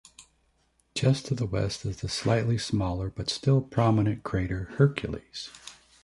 Just 0.95 1.27
to 1.27 1.35
the 1.35 1.45
west 1.45 1.85
is 1.85 1.97
the 1.97 2.09
slightly 2.09 2.57
smaller 2.57 3.11
but 3.11 3.29
still 3.29 3.61
prominent 3.61 4.23
crater 4.23 4.71
Hercules. 4.79 5.51